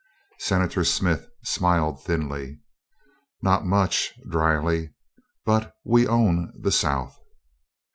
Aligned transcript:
Senator 0.39 0.83
Smith 0.83 1.29
smiled 1.43 2.03
thinly. 2.03 2.59
"Not 3.43 3.67
much," 3.67 4.11
drily; 4.27 4.95
"but 5.45 5.75
we 5.85 6.07
own 6.07 6.51
the 6.59 6.71
South." 6.71 7.15